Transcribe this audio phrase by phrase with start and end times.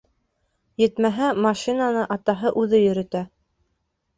[0.83, 3.23] Етмәһә, машинаны атаһы үҙе йөрөтә.